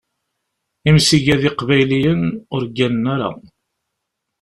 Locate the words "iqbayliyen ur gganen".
1.49-3.05